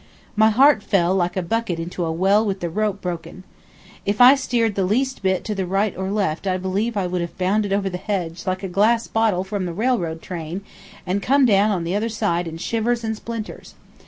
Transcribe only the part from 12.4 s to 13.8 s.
in shivers and splinters.